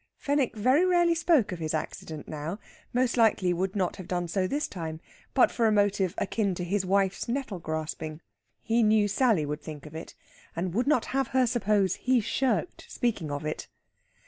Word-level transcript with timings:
Fenwick 0.17 0.55
very 0.55 0.83
rarely 0.83 1.13
spoke 1.13 1.51
of 1.51 1.59
his 1.59 1.75
accident 1.75 2.27
now; 2.27 2.57
most 2.91 3.17
likely 3.17 3.53
would 3.53 3.75
not 3.75 3.97
have 3.97 4.07
done 4.07 4.27
so 4.27 4.47
this 4.47 4.67
time 4.67 4.99
but 5.35 5.51
for 5.51 5.67
a 5.67 5.71
motive 5.71 6.15
akin 6.17 6.55
to 6.55 6.63
his 6.63 6.83
wife's 6.83 7.27
nettle 7.27 7.59
grasping. 7.59 8.19
He 8.63 8.81
knew 8.81 9.07
Sally 9.07 9.45
would 9.45 9.61
think 9.61 9.85
of 9.85 9.93
it, 9.93 10.15
and 10.55 10.73
would 10.73 10.87
not 10.87 11.05
have 11.13 11.27
her 11.27 11.45
suppose 11.45 11.97
he 11.97 12.19
shirked 12.19 12.85
speaking 12.89 13.29
of 13.29 13.45
it. 13.45 13.67